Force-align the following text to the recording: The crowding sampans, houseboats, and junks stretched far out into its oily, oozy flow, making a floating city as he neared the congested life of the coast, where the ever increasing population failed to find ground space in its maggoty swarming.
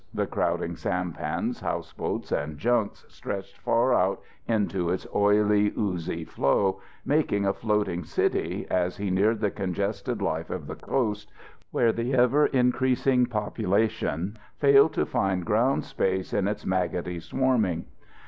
The 0.15 0.25
crowding 0.25 0.75
sampans, 0.77 1.59
houseboats, 1.59 2.31
and 2.31 2.57
junks 2.57 3.05
stretched 3.07 3.59
far 3.59 3.93
out 3.93 4.19
into 4.47 4.89
its 4.89 5.05
oily, 5.13 5.71
oozy 5.77 6.25
flow, 6.25 6.81
making 7.05 7.45
a 7.45 7.53
floating 7.53 8.03
city 8.03 8.65
as 8.71 8.97
he 8.97 9.11
neared 9.11 9.41
the 9.41 9.51
congested 9.51 10.19
life 10.19 10.49
of 10.49 10.65
the 10.65 10.73
coast, 10.73 11.31
where 11.69 11.91
the 11.93 12.15
ever 12.15 12.47
increasing 12.47 13.27
population 13.27 14.39
failed 14.57 14.93
to 14.93 15.05
find 15.05 15.45
ground 15.45 15.85
space 15.85 16.33
in 16.33 16.47
its 16.47 16.65
maggoty 16.65 17.19
swarming. 17.19 17.85